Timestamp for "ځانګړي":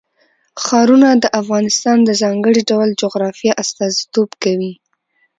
2.21-2.61